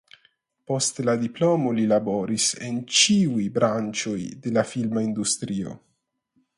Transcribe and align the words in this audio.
Post 0.69 1.01
la 1.09 1.13
diplomo 1.23 1.73
li 1.81 1.85
laboris 1.91 2.47
en 2.69 2.81
ĉiuj 3.03 3.47
branĉoj 3.59 4.19
de 4.47 4.57
la 4.59 4.67
filma 4.75 5.09
industrio. 5.11 5.81